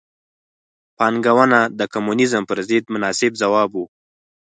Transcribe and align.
پانګونه 0.97 1.59
د 1.79 1.81
کمونیزم 1.93 2.43
پر 2.49 2.59
ضد 2.67 2.85
مناسب 2.93 3.31
ځواب 3.41 3.69
و. 3.75 3.79